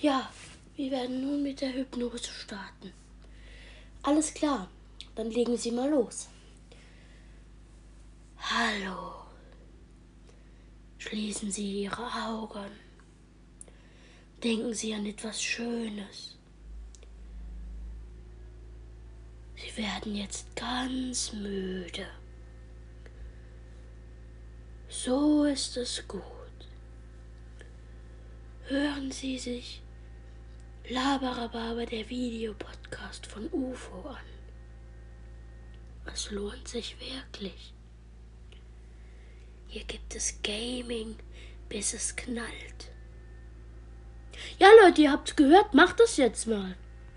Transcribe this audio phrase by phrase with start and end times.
[0.00, 0.30] Ja,
[0.76, 2.92] wir werden nun mit der Hypnose starten.
[4.02, 4.68] Alles klar,
[5.14, 6.28] dann legen Sie mal los.
[8.36, 9.14] Hallo.
[10.98, 12.70] Schließen Sie Ihre Augen.
[14.44, 16.36] Denken Sie an etwas Schönes.
[19.54, 22.06] Sie werden jetzt ganz müde.
[24.88, 26.22] So ist es gut.
[28.68, 29.80] Hören Sie sich
[30.88, 34.16] Labarababa, der Videopodcast von UFO an.
[36.12, 37.74] Es lohnt sich wirklich.
[39.66, 41.16] Hier gibt es Gaming,
[41.68, 42.92] bis es knallt.
[44.60, 46.76] Ja, Leute, ihr habt's gehört, macht das jetzt mal.